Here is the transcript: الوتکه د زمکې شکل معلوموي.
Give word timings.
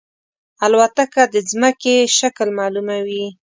الوتکه 0.63 1.23
د 1.33 1.35
زمکې 1.51 1.95
شکل 2.17 2.47
معلوموي. 2.57 3.25